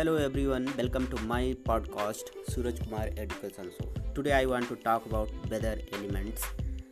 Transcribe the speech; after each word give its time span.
Hello 0.00 0.16
everyone, 0.16 0.66
welcome 0.78 1.06
to 1.08 1.16
my 1.30 1.54
podcast 1.62 2.28
Suraj 2.50 2.78
Kumar 2.82 3.10
Education 3.18 3.70
Show. 3.78 3.88
Today 4.14 4.32
I 4.32 4.46
want 4.46 4.66
to 4.68 4.76
talk 4.76 5.04
about 5.04 5.28
weather 5.50 5.78
elements. 5.92 6.42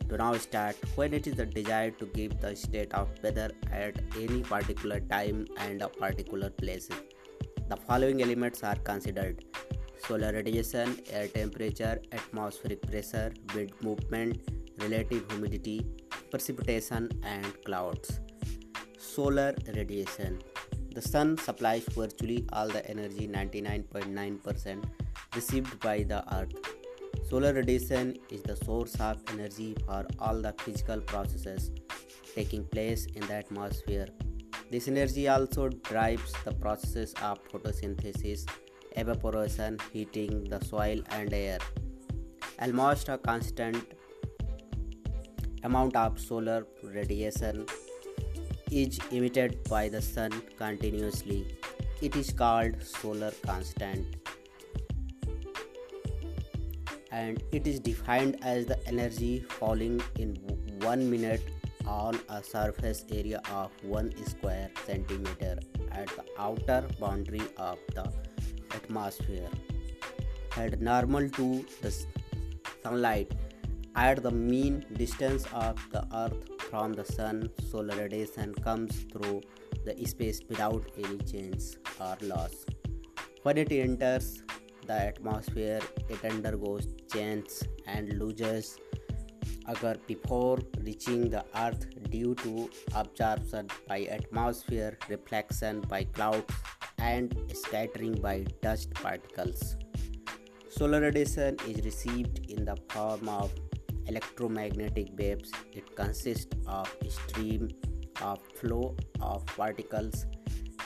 To 0.09 0.17
now 0.17 0.33
start, 0.33 0.75
when 0.93 1.15
it 1.15 1.25
is 1.25 1.33
the 1.33 1.47
desire 1.47 1.89
to 1.89 2.05
give 2.05 2.39
the 2.39 2.55
state 2.55 2.93
of 2.93 3.07
weather 3.23 3.49
at 3.71 3.97
any 4.15 4.41
particular 4.41 4.99
time 4.99 5.47
and 5.57 5.81
a 5.81 5.87
particular 5.87 6.51
place, 6.51 6.87
the 7.67 7.77
following 7.77 8.21
elements 8.21 8.63
are 8.63 8.75
considered: 8.75 9.43
solar 10.05 10.31
radiation, 10.31 10.95
air 11.09 11.27
temperature, 11.29 11.99
atmospheric 12.11 12.85
pressure, 12.91 13.33
wind 13.55 13.73
movement, 13.81 14.53
relative 14.77 15.25
humidity, 15.31 15.83
precipitation, 16.29 17.09
and 17.23 17.59
clouds. 17.63 18.19
Solar 18.99 19.55
radiation 19.75 20.39
the 20.99 21.07
sun 21.07 21.37
supplies 21.37 21.85
virtually 21.95 22.45
all 22.51 22.67
the 22.67 22.85
energy 22.89 23.25
99.9% 23.25 24.83
received 25.33 25.79
by 25.79 26.03
the 26.03 26.21
earth. 26.37 26.55
Solar 27.29 27.53
radiation 27.53 28.17
is 28.29 28.41
the 28.41 28.57
source 28.57 28.95
of 28.99 29.17
energy 29.31 29.77
for 29.85 30.05
all 30.19 30.41
the 30.41 30.53
physical 30.63 30.99
processes 30.99 31.71
taking 32.35 32.65
place 32.65 33.05
in 33.15 33.25
the 33.27 33.35
atmosphere. 33.35 34.07
This 34.71 34.89
energy 34.89 35.29
also 35.29 35.69
drives 35.69 36.33
the 36.43 36.53
processes 36.53 37.13
of 37.21 37.39
photosynthesis, 37.49 38.45
evaporation, 38.97 39.77
heating 39.93 40.43
the 40.49 40.61
soil 40.65 40.99
and 41.11 41.33
air. 41.33 41.59
Almost 42.61 43.07
a 43.07 43.17
constant 43.17 43.93
amount 45.63 45.95
of 45.95 46.19
solar 46.19 46.67
radiation 46.83 47.65
is 48.71 48.99
emitted 49.11 49.63
by 49.69 49.89
the 49.89 50.01
sun 50.01 50.31
continuously. 50.57 51.55
It 52.01 52.15
is 52.15 52.31
called 52.31 52.81
solar 52.81 53.31
constant 53.45 54.15
and 57.11 57.41
it 57.51 57.65
is 57.65 57.79
defined 57.79 58.37
as 58.41 58.65
the 58.65 58.77
energy 58.87 59.39
falling 59.49 60.01
in 60.17 60.35
1 60.81 61.09
minute 61.09 61.41
on 61.85 62.19
a 62.29 62.43
surface 62.43 63.05
area 63.11 63.41
of 63.51 63.71
1 63.83 64.13
square 64.25 64.69
centimeter 64.85 65.57
at 65.91 66.07
the 66.07 66.25
outer 66.37 66.87
boundary 66.99 67.41
of 67.57 67.77
the 67.95 68.05
atmosphere 68.75 69.49
and 70.57 70.79
normal 70.81 71.29
to 71.29 71.65
the 71.81 71.93
sunlight 72.83 73.33
at 73.95 74.21
the 74.21 74.31
mean 74.31 74.85
distance 74.93 75.45
of 75.53 75.75
the 75.91 76.05
earth 76.13 76.58
from 76.69 76.93
the 76.93 77.05
sun, 77.05 77.49
solar 77.69 77.95
radiation 77.95 78.53
comes 78.53 79.05
through 79.11 79.41
the 79.85 80.05
space 80.05 80.41
without 80.47 80.85
any 80.97 81.17
change 81.19 81.63
or 81.99 82.15
loss. 82.21 82.65
When 83.43 83.57
it 83.57 83.71
enters 83.71 84.43
the 84.85 84.93
atmosphere, 84.93 85.81
it 86.09 86.23
undergoes 86.23 86.87
change 87.11 87.49
and 87.87 88.19
loses 88.19 88.77
occur 89.67 89.95
before 90.07 90.59
reaching 90.81 91.29
the 91.29 91.45
earth 91.55 91.85
due 92.09 92.33
to 92.35 92.69
absorption 92.95 93.67
by 93.87 94.01
atmosphere, 94.03 94.97
reflection 95.07 95.81
by 95.81 96.03
clouds, 96.03 96.53
and 96.97 97.35
scattering 97.53 98.13
by 98.13 98.45
dust 98.61 98.93
particles. 98.93 99.75
Solar 100.69 101.01
radiation 101.01 101.57
is 101.67 101.83
received 101.85 102.51
in 102.51 102.65
the 102.65 102.77
form 102.89 103.27
of 103.29 103.51
electromagnetic 104.09 105.09
waves. 105.17 105.51
It 105.73 105.95
consists 105.95 106.55
of 106.67 106.93
stream 107.07 107.69
of 108.21 108.39
flow 108.59 108.95
of 109.21 109.45
particles. 109.45 110.25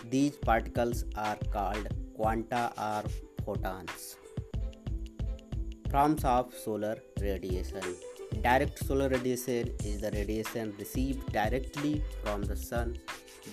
These 0.09 0.37
particles 0.37 1.05
are 1.15 1.37
called 1.51 1.87
quanta 2.15 2.63
or 2.77 3.03
photons. 3.45 4.17
Forms 5.91 6.25
of 6.25 6.53
solar 6.65 6.97
radiation. 7.21 7.83
Direct 8.41 8.79
solar 8.87 9.09
radiation 9.09 9.73
is 9.83 10.01
the 10.01 10.11
radiation 10.11 10.73
received 10.79 11.31
directly 11.31 12.03
from 12.23 12.41
the 12.41 12.55
sun 12.55 12.97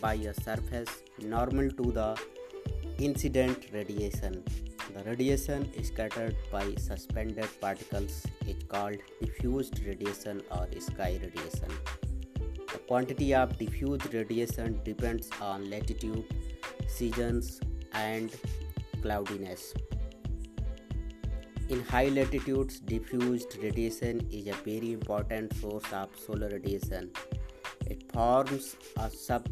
by 0.01 0.15
a 0.15 0.33
surface 0.35 1.03
normal 1.19 1.71
to 1.81 1.93
the 1.99 2.11
incident 2.99 3.67
radiation 3.73 4.43
the 4.95 5.05
radiation 5.05 5.69
scattered 5.85 6.37
by 6.51 6.75
suspended 6.77 7.49
particles 7.61 8.27
is 8.47 8.63
called 8.69 8.97
diffused 9.21 9.81
radiation 9.87 10.43
or 10.51 10.67
sky 10.79 11.19
radiation. 11.23 11.71
The 12.73 12.79
quantity 12.89 13.35
of 13.35 13.57
diffused 13.59 14.13
radiation 14.15 14.81
depends 14.85 15.31
on 15.41 15.71
latitude, 15.71 16.25
seasons, 16.89 17.61
and 17.93 18.35
cloudiness. 19.03 19.75
In 21.69 21.83
high 21.83 22.09
latitudes, 22.09 22.81
diffused 22.81 23.57
radiation 23.63 24.27
is 24.31 24.49
a 24.49 24.55
very 24.65 24.93
important 24.93 25.55
source 25.57 25.93
of 25.93 26.09
solar 26.17 26.49
radiation. 26.49 27.11
It 27.87 28.11
forms 28.13 28.77
a 28.97 29.09
sub- 29.09 29.49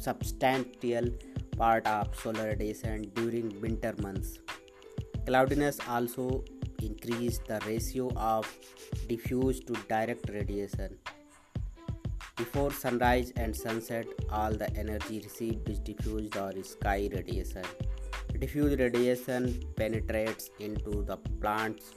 substantial 0.00 1.08
part 1.56 1.86
of 1.86 2.14
solar 2.20 2.44
radiation 2.44 3.10
during 3.14 3.60
winter 3.60 3.94
months. 4.00 4.38
Cloudiness 5.26 5.78
also 5.88 6.44
increases 6.82 7.40
the 7.48 7.60
ratio 7.66 8.10
of 8.16 8.46
diffuse 9.08 9.60
to 9.60 9.72
direct 9.88 10.28
radiation. 10.28 10.98
Before 12.36 12.72
sunrise 12.72 13.32
and 13.36 13.56
sunset, 13.56 14.06
all 14.30 14.52
the 14.52 14.68
energy 14.76 15.20
received 15.20 15.68
is 15.68 15.78
diffused 15.78 16.36
or 16.36 16.52
sky 16.62 17.08
radiation. 17.12 17.64
Diffuse 18.38 18.76
radiation 18.78 19.62
penetrates 19.76 20.50
into 20.58 21.04
the 21.04 21.16
plant's 21.40 21.94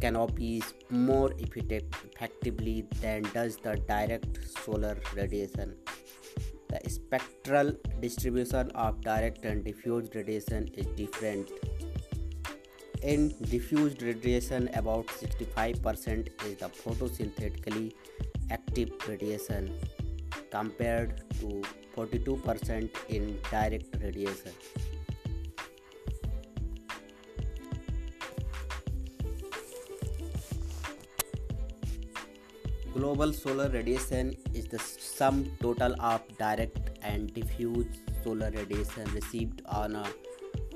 canopies 0.00 0.74
more 0.90 1.32
effectively 1.38 2.84
than 3.00 3.22
does 3.32 3.56
the 3.56 3.76
direct 3.88 4.38
solar 4.64 4.98
radiation. 5.14 5.74
The 6.74 6.90
spectral 6.90 7.72
distribution 8.00 8.72
of 8.72 9.00
direct 9.00 9.44
and 9.44 9.64
diffused 9.64 10.16
radiation 10.16 10.68
is 10.74 10.86
different. 10.96 11.48
In 13.00 13.28
diffused 13.42 14.02
radiation, 14.02 14.68
about 14.74 15.06
65% 15.06 16.28
is 16.46 16.56
the 16.56 16.68
photosynthetically 16.68 17.92
active 18.50 18.90
radiation 19.06 19.78
compared 20.50 21.22
to 21.38 21.62
42% 21.96 22.90
in 23.08 23.38
direct 23.52 23.96
radiation. 24.02 24.52
Global 32.94 33.32
solar 33.32 33.68
radiation 33.70 34.36
is 34.54 34.66
the 34.66 34.78
sum 34.78 35.50
total 35.60 35.96
of 36.00 36.20
direct 36.38 36.90
and 37.02 37.34
diffuse 37.34 37.86
solar 38.22 38.52
radiation 38.52 39.04
received 39.12 39.62
on 39.66 39.96
a 39.96 40.06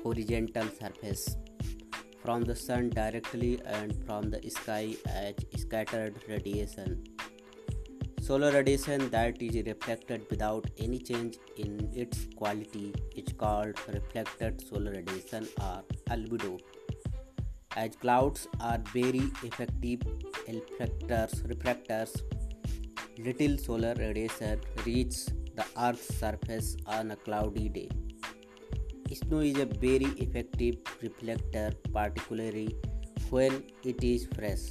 horizontal 0.03 0.67
surface 0.79 1.37
from 2.21 2.43
the 2.43 2.53
sun 2.53 2.89
directly 2.89 3.61
and 3.65 3.95
from 4.05 4.29
the 4.29 4.41
sky 4.49 4.95
as 5.07 5.33
scattered 5.55 6.13
radiation. 6.27 7.01
Solar 8.21 8.51
radiation 8.51 9.09
that 9.11 9.41
is 9.41 9.55
reflected 9.65 10.25
without 10.29 10.67
any 10.77 10.99
change 10.99 11.37
in 11.55 11.89
its 11.93 12.27
quality 12.35 12.93
is 13.15 13.31
called 13.31 13.79
reflected 13.87 14.61
solar 14.67 14.91
radiation 14.91 15.47
or 15.61 15.83
albedo. 16.09 16.59
As 17.81 17.95
clouds 17.95 18.45
are 18.59 18.79
very 18.93 19.21
effective 19.47 20.01
reflectors, 21.51 22.23
little 23.17 23.57
solar 23.57 23.93
radiation 23.97 24.59
reaches 24.85 25.29
the 25.55 25.65
earth's 25.85 26.13
surface 26.19 26.75
on 26.85 27.11
a 27.11 27.15
cloudy 27.15 27.69
day. 27.69 27.89
Snow 29.13 29.39
is 29.39 29.59
a 29.59 29.65
very 29.65 30.09
effective 30.25 30.75
reflector, 31.01 31.71
particularly 31.93 32.75
when 33.29 33.63
it 33.85 34.03
is 34.03 34.27
fresh. 34.35 34.65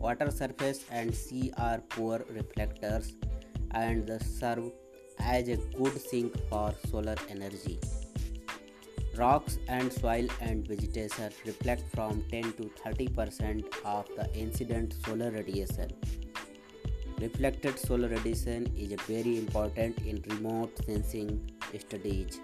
Water 0.00 0.32
surface 0.32 0.84
and 0.90 1.14
sea 1.14 1.52
are 1.56 1.78
poor 1.90 2.24
reflectors 2.30 3.14
and 3.70 4.10
serve 4.40 4.72
as 5.20 5.48
a 5.48 5.58
good 5.78 6.00
sink 6.00 6.34
for 6.48 6.74
solar 6.90 7.14
energy. 7.28 7.78
Rocks 9.18 9.58
and 9.68 9.90
soil 9.90 10.26
and 10.42 10.66
vegetation 10.68 11.30
reflect 11.46 11.84
from 11.94 12.22
10 12.30 12.52
to 12.58 12.70
30 12.84 13.08
percent 13.08 13.64
of 13.84 14.06
the 14.16 14.26
incident 14.34 14.94
solar 15.06 15.30
radiation. 15.30 15.90
Reflected 17.20 17.78
solar 17.78 18.08
radiation 18.08 18.66
is 18.76 18.92
very 19.02 19.38
important 19.38 19.98
in 20.00 20.22
remote 20.28 20.78
sensing 20.84 21.50
studies. 21.78 22.40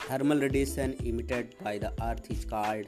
Thermal 0.00 0.40
radiation 0.40 0.94
emitted 1.04 1.54
by 1.62 1.78
the 1.78 1.92
earth 2.02 2.30
is 2.30 2.44
called 2.44 2.84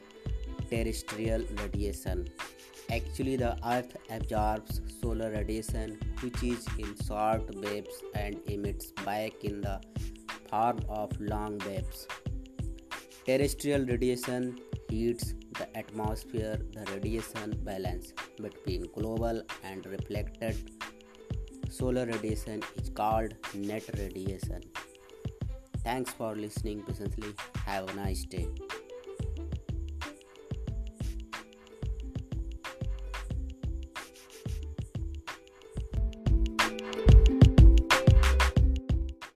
terrestrial 0.69 1.43
radiation. 1.63 2.27
Actually, 2.91 3.35
the 3.35 3.57
earth 3.67 3.97
absorbs 4.11 4.81
solar 5.01 5.31
radiation 5.31 5.97
which 6.21 6.43
is 6.43 6.67
in 6.77 6.95
short 7.07 7.49
waves 7.63 8.03
and 8.13 8.39
emits 8.45 8.91
back 9.03 9.43
in 9.43 9.61
the 9.61 9.81
form 10.49 10.79
of 10.89 11.19
long 11.19 11.59
waves. 11.65 12.07
Terrestrial 13.25 13.85
radiation 13.85 14.59
heats 14.89 15.33
the 15.57 15.67
atmosphere. 15.77 16.59
The 16.73 16.85
radiation 16.91 17.59
balance 17.63 18.13
between 18.41 18.83
global 18.97 19.41
and 19.63 19.85
reflected 19.85 20.57
solar 21.69 22.05
radiation 22.05 22.61
is 22.77 22.89
called 22.89 23.33
net 23.53 23.83
radiation. 23.97 24.61
Thanks 25.83 26.11
for 26.11 26.35
listening 26.35 26.83
patiently. 26.83 27.33
Have 27.65 27.89
a 27.89 27.93
nice 27.93 28.23
day. 28.23 28.47